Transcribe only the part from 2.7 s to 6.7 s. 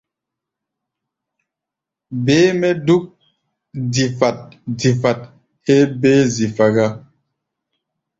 dúk difat-difat héé béé zifa